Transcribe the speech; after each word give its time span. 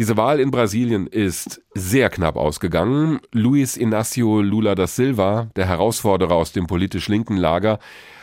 Diese 0.00 0.16
Wahl 0.16 0.40
in 0.40 0.50
Brasilien 0.50 1.06
ist 1.06 1.60
sehr 1.74 2.08
knapp 2.08 2.36
ausgegangen. 2.36 3.20
Luiz 3.32 3.76
Inácio 3.76 4.40
Lula 4.40 4.74
da 4.74 4.86
Silva, 4.86 5.50
der 5.56 5.66
Herausforderer 5.66 6.36
aus 6.36 6.52
dem 6.52 6.66
politisch 6.66 7.08
linken 7.08 7.36
Lager, 7.36 7.78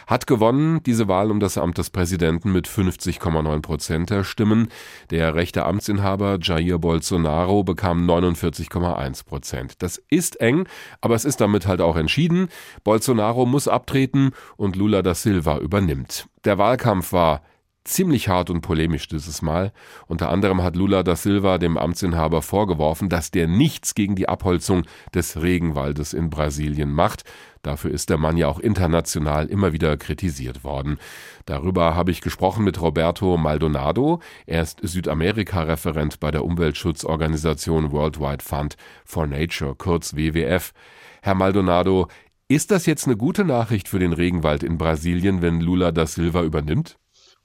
hat 0.07 0.25
gewonnen 0.25 0.81
diese 0.81 1.07
Wahl 1.07 1.29
um 1.29 1.39
das 1.39 1.55
Amt 1.55 1.77
des 1.77 1.91
Präsidenten 1.91 2.51
mit 2.51 2.67
50,9 2.67 3.61
Prozent 3.61 4.09
der 4.09 4.23
Stimmen. 4.23 4.69
Der 5.11 5.35
rechte 5.35 5.67
Amtsinhaber 5.67 6.39
Jair 6.41 6.79
Bolsonaro 6.79 7.63
bekam 7.63 8.09
49,1 8.09 9.23
Prozent. 9.23 9.83
Das 9.83 10.01
ist 10.09 10.41
eng, 10.41 10.67
aber 11.01 11.13
es 11.13 11.25
ist 11.25 11.41
damit 11.41 11.67
halt 11.67 11.81
auch 11.81 11.95
entschieden. 11.95 12.47
Bolsonaro 12.83 13.45
muss 13.45 13.67
abtreten 13.67 14.31
und 14.55 14.75
Lula 14.75 15.03
da 15.03 15.13
Silva 15.13 15.59
übernimmt. 15.59 16.27
Der 16.43 16.57
Wahlkampf 16.57 17.13
war 17.13 17.43
ziemlich 17.87 18.29
hart 18.29 18.49
und 18.49 18.61
polemisch 18.61 19.07
dieses 19.07 19.41
Mal. 19.41 19.71
Unter 20.07 20.29
anderem 20.29 20.61
hat 20.63 20.75
Lula 20.75 21.03
da 21.03 21.15
Silva 21.15 21.57
dem 21.57 21.77
Amtsinhaber 21.77 22.41
vorgeworfen, 22.41 23.09
dass 23.09 23.31
der 23.31 23.47
nichts 23.47 23.95
gegen 23.95 24.15
die 24.15 24.29
Abholzung 24.29 24.83
des 25.13 25.41
Regenwaldes 25.41 26.13
in 26.13 26.29
Brasilien 26.29 26.91
macht. 26.91 27.23
Dafür 27.63 27.91
ist 27.91 28.09
der 28.09 28.17
Mann 28.17 28.37
ja 28.37 28.47
auch 28.47 28.59
international 28.59 29.47
immer 29.47 29.73
wieder 29.73 29.97
kritisiert 29.97 30.63
worden. 30.63 30.97
Darüber 31.45 31.95
habe 31.95 32.11
ich 32.11 32.21
gesprochen 32.21 32.63
mit 32.63 32.81
Roberto 32.81 33.35
Maldonado. 33.37 34.21
Er 34.45 34.61
ist 34.61 34.79
Südamerika-Referent 34.81 36.19
bei 36.19 36.31
der 36.31 36.45
Umweltschutzorganisation 36.45 37.91
Worldwide 37.91 38.43
Fund 38.43 38.77
for 39.03 39.27
Nature, 39.27 39.75
kurz 39.75 40.15
WWF. 40.15 40.73
Herr 41.21 41.35
Maldonado, 41.35 42.07
ist 42.47 42.71
das 42.71 42.85
jetzt 42.85 43.07
eine 43.07 43.17
gute 43.17 43.43
Nachricht 43.43 43.89
für 43.89 43.99
den 43.99 44.13
Regenwald 44.13 44.63
in 44.63 44.77
Brasilien, 44.77 45.41
wenn 45.41 45.59
Lula 45.59 45.91
da 45.91 46.05
Silva 46.05 46.43
übernimmt? 46.43 46.97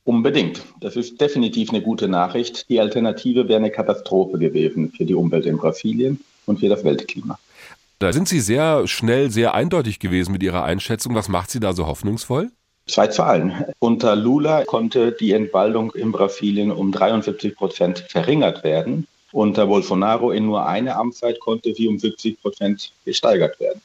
Unbedingt. 0.04 0.62
Das 0.80 0.96
ist 0.96 1.20
definitiv 1.20 1.70
eine 1.70 1.80
gute 1.80 2.08
Nachricht. 2.08 2.68
Die 2.68 2.80
Alternative 2.80 3.48
wäre 3.48 3.58
eine 3.58 3.70
Katastrophe 3.70 4.38
gewesen 4.38 4.92
für 4.96 5.04
die 5.04 5.14
Umwelt 5.14 5.46
in 5.46 5.58
Brasilien 5.58 6.20
und 6.46 6.60
für 6.60 6.68
das 6.68 6.82
Weltklima. 6.84 7.38
Da 8.00 8.12
sind 8.12 8.26
Sie 8.26 8.40
sehr 8.40 8.88
schnell, 8.88 9.30
sehr 9.30 9.54
eindeutig 9.54 10.00
gewesen 10.00 10.32
mit 10.32 10.42
Ihrer 10.42 10.64
Einschätzung. 10.64 11.14
Was 11.14 11.28
macht 11.28 11.52
Sie 11.52 11.60
da 11.60 11.72
so 11.72 11.86
hoffnungsvoll? 11.86 12.50
Zwei 12.88 13.06
Zahlen. 13.06 13.64
Unter 13.78 14.16
Lula 14.16 14.64
konnte 14.64 15.12
die 15.12 15.32
Entwaldung 15.32 15.92
in 15.92 16.10
Brasilien 16.10 16.72
um 16.72 16.90
73 16.90 17.54
Prozent 17.54 18.04
verringert 18.08 18.64
werden. 18.64 19.06
Unter 19.30 19.66
Bolsonaro 19.66 20.32
in 20.32 20.46
nur 20.46 20.66
einer 20.66 20.96
Amtszeit 20.96 21.38
konnte 21.38 21.74
sie 21.74 21.86
um 21.86 21.98
70 21.98 22.42
Prozent 22.42 22.92
gesteigert 23.04 23.60
werden. 23.60 23.80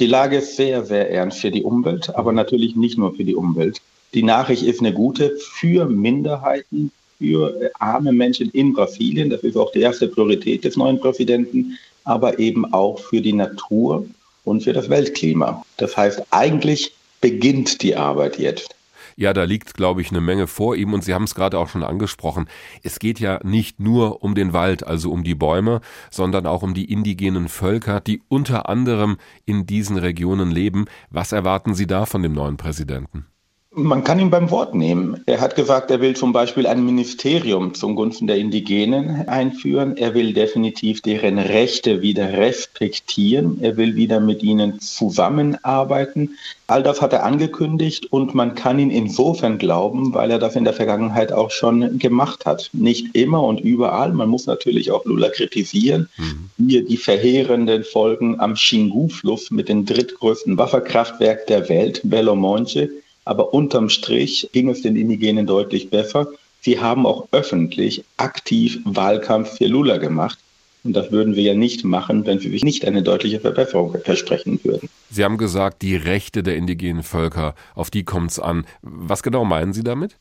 Die 0.00 0.06
Lage 0.06 0.38
ist 0.38 0.56
sehr, 0.56 0.84
sehr 0.84 1.10
ernst 1.10 1.38
für 1.38 1.50
die 1.50 1.62
Umwelt, 1.62 2.14
aber 2.14 2.32
natürlich 2.32 2.74
nicht 2.74 2.98
nur 2.98 3.14
für 3.14 3.24
die 3.24 3.36
Umwelt. 3.36 3.80
Die 4.14 4.22
Nachricht 4.22 4.62
ist 4.62 4.80
eine 4.80 4.92
gute 4.92 5.36
für 5.38 5.86
Minderheiten, 5.86 6.92
für 7.18 7.70
arme 7.78 8.12
Menschen 8.12 8.50
in 8.50 8.72
Brasilien. 8.74 9.30
Das 9.30 9.42
ist 9.42 9.56
auch 9.56 9.72
die 9.72 9.80
erste 9.80 10.08
Priorität 10.08 10.64
des 10.64 10.76
neuen 10.76 11.00
Präsidenten, 11.00 11.78
aber 12.04 12.38
eben 12.38 12.70
auch 12.72 12.98
für 12.98 13.20
die 13.20 13.32
Natur 13.32 14.06
und 14.44 14.64
für 14.64 14.72
das 14.72 14.90
Weltklima. 14.90 15.64
Das 15.76 15.96
heißt, 15.96 16.22
eigentlich 16.30 16.92
beginnt 17.20 17.82
die 17.82 17.96
Arbeit 17.96 18.38
jetzt. 18.38 18.74
Ja, 19.16 19.32
da 19.32 19.44
liegt, 19.44 19.74
glaube 19.74 20.00
ich, 20.00 20.10
eine 20.10 20.20
Menge 20.20 20.46
vor 20.46 20.74
ihm 20.74 20.94
und 20.94 21.04
Sie 21.04 21.14
haben 21.14 21.24
es 21.24 21.34
gerade 21.34 21.58
auch 21.58 21.68
schon 21.68 21.82
angesprochen. 21.82 22.48
Es 22.82 22.98
geht 22.98 23.20
ja 23.20 23.40
nicht 23.44 23.78
nur 23.78 24.22
um 24.22 24.34
den 24.34 24.52
Wald, 24.52 24.86
also 24.86 25.10
um 25.10 25.22
die 25.22 25.34
Bäume, 25.34 25.80
sondern 26.10 26.46
auch 26.46 26.62
um 26.62 26.74
die 26.74 26.90
indigenen 26.90 27.48
Völker, 27.48 28.00
die 28.00 28.22
unter 28.28 28.68
anderem 28.68 29.18
in 29.44 29.66
diesen 29.66 29.98
Regionen 29.98 30.50
leben. 30.50 30.86
Was 31.10 31.32
erwarten 31.32 31.74
Sie 31.74 31.86
da 31.86 32.06
von 32.06 32.22
dem 32.22 32.32
neuen 32.32 32.56
Präsidenten? 32.56 33.26
Man 33.74 34.04
kann 34.04 34.18
ihn 34.18 34.28
beim 34.28 34.50
Wort 34.50 34.74
nehmen. 34.74 35.22
Er 35.24 35.40
hat 35.40 35.56
gesagt, 35.56 35.90
er 35.90 36.02
will 36.02 36.14
zum 36.14 36.34
Beispiel 36.34 36.66
ein 36.66 36.84
Ministerium 36.84 37.72
zum 37.72 37.96
Gunsten 37.96 38.26
der 38.26 38.36
Indigenen 38.36 39.26
einführen. 39.28 39.96
Er 39.96 40.12
will 40.12 40.34
definitiv 40.34 41.00
deren 41.00 41.38
Rechte 41.38 42.02
wieder 42.02 42.34
respektieren. 42.34 43.62
Er 43.62 43.78
will 43.78 43.96
wieder 43.96 44.20
mit 44.20 44.42
ihnen 44.42 44.78
zusammenarbeiten. 44.78 46.36
All 46.66 46.82
das 46.82 47.00
hat 47.00 47.14
er 47.14 47.24
angekündigt 47.24 48.12
und 48.12 48.34
man 48.34 48.54
kann 48.54 48.78
ihn 48.78 48.90
insofern 48.90 49.56
glauben, 49.56 50.12
weil 50.12 50.30
er 50.30 50.38
das 50.38 50.54
in 50.54 50.64
der 50.64 50.74
Vergangenheit 50.74 51.32
auch 51.32 51.50
schon 51.50 51.98
gemacht 51.98 52.44
hat. 52.44 52.68
Nicht 52.74 53.14
immer 53.14 53.42
und 53.42 53.60
überall. 53.60 54.12
Man 54.12 54.28
muss 54.28 54.44
natürlich 54.44 54.90
auch 54.90 55.06
Lula 55.06 55.30
kritisieren. 55.30 56.10
Mhm. 56.18 56.68
Hier 56.68 56.84
die 56.84 56.98
verheerenden 56.98 57.84
Folgen 57.84 58.38
am 58.38 58.52
Xingu-Fluss 58.52 59.50
mit 59.50 59.70
dem 59.70 59.86
drittgrößten 59.86 60.58
Wasserkraftwerk 60.58 61.46
der 61.46 61.70
Welt, 61.70 62.02
Belo 62.04 62.36
Monte 62.36 62.90
aber 63.24 63.54
unterm 63.54 63.88
Strich 63.88 64.48
ging 64.52 64.68
es 64.68 64.82
den 64.82 64.96
Indigenen 64.96 65.46
deutlich 65.46 65.90
besser. 65.90 66.28
Sie 66.60 66.80
haben 66.80 67.06
auch 67.06 67.28
öffentlich 67.32 68.04
aktiv 68.16 68.80
Wahlkampf 68.84 69.58
für 69.58 69.66
Lula 69.66 69.98
gemacht. 69.98 70.38
Und 70.84 70.94
das 70.94 71.12
würden 71.12 71.36
wir 71.36 71.44
ja 71.44 71.54
nicht 71.54 71.84
machen, 71.84 72.26
wenn 72.26 72.42
wir 72.42 72.50
sich 72.50 72.64
nicht 72.64 72.84
eine 72.84 73.02
deutliche 73.02 73.38
Verbesserung 73.38 73.96
versprechen 74.04 74.58
würden. 74.64 74.88
Sie 75.10 75.24
haben 75.24 75.38
gesagt, 75.38 75.82
die 75.82 75.94
Rechte 75.94 76.42
der 76.42 76.56
indigenen 76.56 77.04
Völker, 77.04 77.54
auf 77.74 77.90
die 77.90 78.02
kommt 78.02 78.32
es 78.32 78.40
an. 78.40 78.66
Was 78.82 79.22
genau 79.22 79.44
meinen 79.44 79.72
Sie 79.72 79.84
damit? 79.84 80.16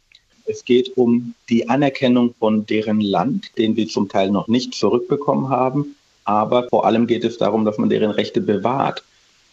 Es 0.46 0.66
geht 0.66 0.98
um 0.98 1.34
die 1.50 1.70
Anerkennung 1.70 2.36
von 2.38 2.66
deren 2.66 3.02
Land, 3.02 3.58
den 3.58 3.76
wir 3.76 3.88
zum 3.88 4.10
Teil 4.10 4.30
noch 4.30 4.48
nicht 4.48 4.76
zurückbekommen 4.76 5.50
haben. 5.50 5.96
Aber 6.26 6.68
vor 6.70 6.86
allem 6.86 7.08
geht 7.08 7.24
es 7.24 7.38
darum, 7.38 7.66
dass 7.66 7.78
man 7.78 7.90
deren 7.90 8.12
Rechte 8.12 8.42
bewahrt. 8.42 9.04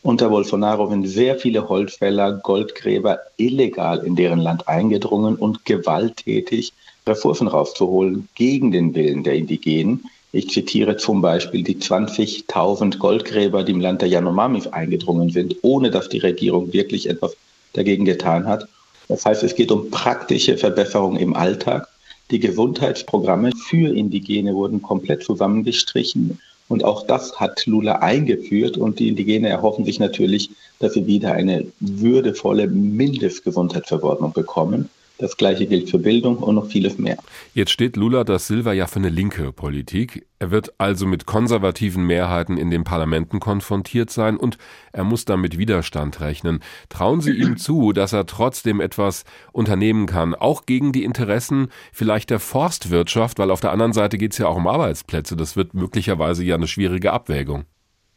Unter 0.09 0.31
Bolsonaro 0.31 0.89
sind 0.89 1.07
sehr 1.07 1.37
viele 1.37 1.69
Holzfäller, 1.69 2.33
Goldgräber 2.33 3.19
illegal 3.37 3.99
in 4.07 4.17
deren 4.17 4.39
Land 4.39 4.67
eingedrungen 4.67 5.37
und 5.37 5.67
gewalttätig 5.67 6.73
Ressourcen 7.07 7.47
rauszuholen 7.47 8.27
gegen 8.35 8.73
den 8.73 8.95
Willen 8.95 9.23
der 9.23 9.35
Indigenen. 9.35 10.05
Ich 10.33 10.49
zitiere 10.49 10.97
zum 10.97 11.21
Beispiel 11.21 11.63
die 11.63 11.77
20.000 11.77 12.97
Goldgräber, 12.97 13.65
die 13.65 13.73
im 13.73 13.83
Land 13.83 14.01
der 14.01 14.09
Yanomamis 14.09 14.67
eingedrungen 14.69 15.29
sind, 15.29 15.57
ohne 15.61 15.91
dass 15.91 16.09
die 16.09 16.21
Regierung 16.21 16.73
wirklich 16.73 17.07
etwas 17.11 17.37
dagegen 17.75 18.07
getan 18.07 18.47
hat. 18.47 18.67
Das 19.09 19.27
heißt, 19.27 19.43
es 19.43 19.57
geht 19.57 19.71
um 19.71 19.91
praktische 19.91 20.57
Verbesserungen 20.57 21.21
im 21.21 21.37
Alltag. 21.37 21.87
Die 22.31 22.41
Gesundheitsprogramme 22.41 23.53
für 23.69 23.95
Indigene 23.95 24.55
wurden 24.55 24.81
komplett 24.81 25.23
zusammengestrichen. 25.23 26.41
Und 26.69 26.85
auch 26.85 27.07
das 27.07 27.41
hat 27.41 27.67
Lula 27.67 27.97
eingeführt 27.97 28.77
und 28.77 28.99
die 28.99 29.09
Indigene 29.09 29.49
erhoffen 29.49 29.85
sich 29.85 29.99
natürlich, 29.99 30.51
dass 30.79 30.93
sie 30.93 31.07
wieder 31.07 31.33
eine 31.33 31.67
würdevolle 31.81 32.69
Mindestgesundheitsverordnung 32.69 34.33
bekommen. 34.33 34.91
Das 35.19 35.37
gleiche 35.37 35.67
gilt 35.67 35.91
für 35.91 35.99
Bildung 35.99 36.39
und 36.39 36.55
noch 36.55 36.67
vieles 36.67 36.97
mehr. 36.97 37.19
Jetzt 37.53 37.73
steht 37.73 37.97
Lula 37.97 38.23
da 38.23 38.39
Silva 38.39 38.73
ja 38.73 38.87
für 38.87 39.01
eine 39.01 39.09
linke 39.09 39.53
Politik. 39.53 40.27
Er 40.39 40.53
wird 40.53 40.73
also 40.79 41.07
mit 41.07 41.27
konservativen 41.27 42.05
Mehrheiten 42.05 42.57
in 42.57 42.71
den 42.71 42.85
Parlamenten 42.85 43.41
konfrontiert 43.41 44.11
sein 44.11 44.37
und 44.37 44.59
er 44.93 45.03
muss 45.03 45.25
damit 45.25 45.59
Widerstand 45.59 46.21
rechnen. 46.21 46.61
Trauen 46.89 47.21
Sie 47.21 47.33
ihm 47.33 47.57
zu, 47.57 47.93
dass 47.93 48.13
er 48.13 48.27
trotzdem 48.27 48.81
etwas 48.81 49.25
unternehmen 49.51 50.07
kann, 50.07 50.37
auch 50.37 50.67
gegen 50.67 50.93
die 50.93 51.03
Interessen 51.03 51.69
vielleicht 51.93 52.31
der 52.31 52.39
Forstwirtschaft, 52.39 53.41
weil 53.41 53.51
auf 53.51 53.61
der 53.61 53.73
anderen 53.73 53.93
Seite 53.93 54.19
geht 54.19 54.33
es 54.33 54.39
ja 54.39 54.47
auch 54.47 54.57
um 54.57 54.69
Arbeitsplätze. 54.69 55.37
Das 55.37 55.57
wird 55.57 55.75
möglicherweise 55.75 56.45
ja 56.45 56.55
eine 56.55 56.69
schwierige 56.69 57.13
Abwägung. 57.13 57.65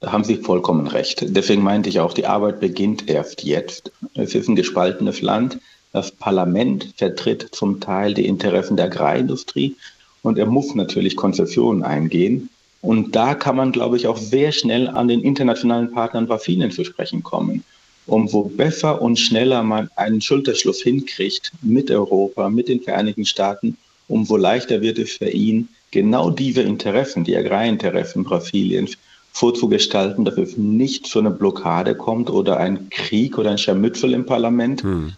Da 0.02 0.12
haben 0.12 0.24
Sie 0.24 0.38
vollkommen 0.38 0.86
recht. 0.88 1.24
Deswegen 1.36 1.64
meinte 1.64 1.90
ich 1.90 2.00
auch, 2.00 2.14
die 2.14 2.28
Arbeit 2.28 2.60
beginnt 2.60 3.10
erst 3.10 3.44
jetzt. 3.44 3.92
Es 4.14 4.36
ist 4.36 4.48
ein 4.48 4.56
gespaltenes 4.56 5.22
Land. 5.22 5.60
Das 5.94 6.12
Parlament 6.12 6.94
vertritt 6.96 7.50
zum 7.52 7.80
Teil 7.80 8.14
die 8.14 8.26
Interessen 8.26 8.78
der 8.78 8.86
Agrarindustrie 8.86 9.76
und 10.24 10.38
er 10.38 10.46
muss 10.46 10.74
natürlich 10.76 11.16
Konzessionen 11.16 11.84
eingehen. 11.84 12.50
Und 12.82 13.16
da 13.16 13.36
kann 13.36 13.56
man, 13.56 13.72
glaube 13.72 13.98
ich, 13.98 14.08
auch 14.08 14.18
sehr 14.18 14.52
schnell 14.52 14.88
an 14.88 15.08
den 15.08 15.22
internationalen 15.22 15.92
Partnern 15.92 16.28
Brasilien 16.28 16.72
zu 16.72 16.84
sprechen 16.84 17.22
kommen. 17.22 17.64
Umso 18.08 18.44
besser 18.44 19.02
und 19.02 19.20
schneller 19.20 19.62
man 19.64 19.90
einen 19.96 20.22
Schulterschluss 20.22 20.82
hinkriegt 20.82 21.52
mit 21.62 21.92
Europa, 21.92 22.50
mit 22.50 22.68
den 22.68 22.82
Vereinigten 22.82 23.26
Staaten, 23.26 23.78
umso 24.08 24.38
leichter 24.38 24.82
wird 24.82 24.98
es 24.98 25.12
für 25.12 25.30
ihn, 25.30 25.68
genau 25.92 26.32
diese 26.32 26.62
Interessen, 26.62 27.24
die 27.24 27.38
Agrarinteressen 27.38 28.24
Brasiliens, 28.24 28.98
vorzugestalten, 29.34 30.26
dass 30.26 30.38
es 30.38 30.58
nicht 30.58 31.06
zu 31.06 31.20
einer 31.20 31.30
Blockade 31.30 31.96
kommt 31.96 32.30
oder 32.30 32.58
ein 32.58 32.90
Krieg 32.90 33.38
oder 33.38 33.52
ein 33.52 33.58
Scharmützel 33.58 34.14
im 34.14 34.26
Parlament, 34.26 34.84
hm. 34.84 35.14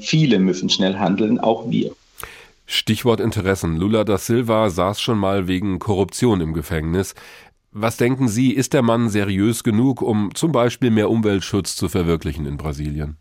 Viele 0.00 0.38
müssen 0.38 0.68
schnell 0.68 0.98
handeln, 0.98 1.38
auch 1.38 1.70
wir. 1.70 1.92
Stichwort 2.66 3.20
Interessen. 3.20 3.76
Lula 3.76 4.04
da 4.04 4.18
Silva 4.18 4.70
saß 4.70 5.00
schon 5.00 5.18
mal 5.18 5.48
wegen 5.48 5.78
Korruption 5.78 6.40
im 6.40 6.52
Gefängnis. 6.54 7.14
Was 7.70 7.96
denken 7.96 8.28
Sie, 8.28 8.52
ist 8.52 8.72
der 8.72 8.82
Mann 8.82 9.08
seriös 9.08 9.64
genug, 9.64 10.02
um 10.02 10.34
zum 10.34 10.52
Beispiel 10.52 10.90
mehr 10.90 11.10
Umweltschutz 11.10 11.74
zu 11.76 11.88
verwirklichen 11.88 12.46
in 12.46 12.56
Brasilien? 12.56 13.16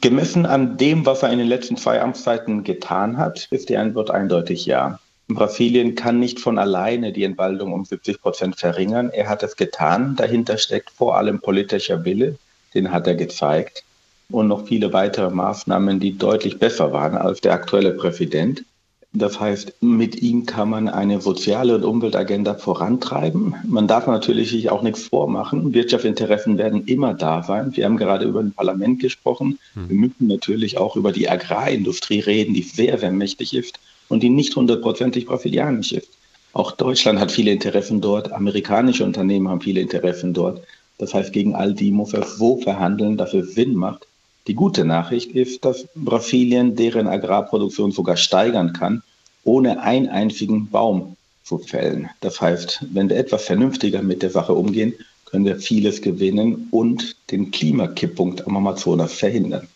Gemessen 0.00 0.46
an 0.46 0.76
dem, 0.76 1.06
was 1.06 1.22
er 1.22 1.32
in 1.32 1.38
den 1.38 1.48
letzten 1.48 1.76
zwei 1.76 2.00
Amtszeiten 2.00 2.64
getan 2.64 3.18
hat, 3.18 3.48
ist 3.50 3.68
die 3.68 3.76
Antwort 3.76 4.10
eindeutig 4.10 4.66
ja. 4.66 4.98
Brasilien 5.28 5.96
kann 5.96 6.20
nicht 6.20 6.38
von 6.38 6.58
alleine 6.58 7.12
die 7.12 7.24
Entwaldung 7.24 7.72
um 7.72 7.84
70 7.84 8.20
Prozent 8.20 8.56
verringern. 8.56 9.10
Er 9.10 9.28
hat 9.28 9.42
es 9.42 9.56
getan. 9.56 10.14
Dahinter 10.16 10.58
steckt 10.58 10.90
vor 10.90 11.16
allem 11.16 11.40
politischer 11.40 12.04
Wille. 12.04 12.38
Den 12.74 12.92
hat 12.92 13.06
er 13.06 13.14
gezeigt 13.14 13.84
und 14.30 14.48
noch 14.48 14.66
viele 14.66 14.92
weitere 14.92 15.30
Maßnahmen, 15.30 16.00
die 16.00 16.18
deutlich 16.18 16.58
besser 16.58 16.92
waren 16.92 17.16
als 17.16 17.40
der 17.40 17.52
aktuelle 17.52 17.92
Präsident. 17.92 18.64
Das 19.12 19.40
heißt, 19.40 19.74
mit 19.80 20.20
ihm 20.20 20.44
kann 20.44 20.68
man 20.68 20.88
eine 20.88 21.22
soziale 21.22 21.76
und 21.76 21.84
Umweltagenda 21.84 22.54
vorantreiben. 22.54 23.54
Man 23.66 23.86
darf 23.86 24.06
natürlich 24.06 24.50
sich 24.50 24.68
auch 24.68 24.82
nichts 24.82 25.04
vormachen. 25.04 25.72
Wirtschaftsinteressen 25.72 26.58
werden 26.58 26.84
immer 26.84 27.14
da 27.14 27.42
sein. 27.42 27.74
Wir 27.74 27.86
haben 27.86 27.96
gerade 27.96 28.26
über 28.26 28.40
ein 28.40 28.52
Parlament 28.52 29.00
gesprochen. 29.00 29.58
Hm. 29.72 29.88
Wir 29.88 29.96
müssen 29.96 30.26
natürlich 30.26 30.76
auch 30.76 30.96
über 30.96 31.12
die 31.12 31.30
Agrarindustrie 31.30 32.20
reden, 32.20 32.52
die 32.52 32.62
sehr, 32.62 32.98
sehr 32.98 33.12
mächtig 33.12 33.54
ist 33.54 33.78
und 34.08 34.22
die 34.22 34.28
nicht 34.28 34.54
hundertprozentig 34.54 35.26
brasilianisch 35.26 35.92
ist. 35.92 36.10
Auch 36.52 36.72
Deutschland 36.72 37.18
hat 37.18 37.32
viele 37.32 37.52
Interessen 37.52 38.00
dort, 38.00 38.32
amerikanische 38.32 39.04
Unternehmen 39.04 39.48
haben 39.48 39.60
viele 39.60 39.80
Interessen 39.80 40.34
dort. 40.34 40.62
Das 40.98 41.14
heißt, 41.14 41.32
gegen 41.32 41.54
all 41.54 41.74
die 41.74 41.90
muss 41.90 42.12
er 42.12 42.24
so 42.24 42.58
verhandeln, 42.58 43.16
dass 43.16 43.34
es 43.34 43.54
Sinn 43.54 43.74
macht. 43.74 44.06
Die 44.46 44.54
gute 44.54 44.84
Nachricht 44.84 45.32
ist, 45.32 45.64
dass 45.64 45.86
Brasilien 45.94 46.76
deren 46.76 47.08
Agrarproduktion 47.08 47.90
sogar 47.90 48.16
steigern 48.16 48.72
kann, 48.72 49.02
ohne 49.44 49.80
einen 49.80 50.08
einzigen 50.08 50.68
Baum 50.70 51.16
zu 51.42 51.58
fällen. 51.58 52.08
Das 52.20 52.40
heißt, 52.40 52.84
wenn 52.92 53.08
wir 53.08 53.16
etwas 53.16 53.44
vernünftiger 53.44 54.02
mit 54.02 54.22
der 54.22 54.30
Sache 54.30 54.54
umgehen, 54.54 54.94
können 55.24 55.44
wir 55.44 55.56
vieles 55.56 56.00
gewinnen 56.00 56.68
und 56.70 57.16
den 57.30 57.50
Klimakipppunkt 57.50 58.46
am 58.46 58.56
Amazonas 58.56 59.14
verhindern. 59.14 59.68